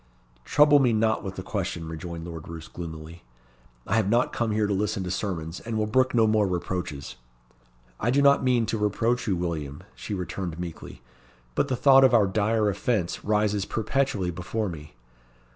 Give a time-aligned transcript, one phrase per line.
[0.45, 3.21] "Trouble me not with the question," rejoined Lord Roos gloomily;
[3.85, 7.17] "I have not come here to listen to sermons, and will brook no more reproaches."
[7.99, 11.03] "I do not mean to reproach you, William," she returned meekly;
[11.53, 14.95] "but the thought of our dire offence rises perpetually before me.